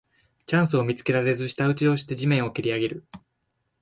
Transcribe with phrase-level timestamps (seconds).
[0.47, 3.05] チャンスを見つけられず舌打ちをして地面をけりあげる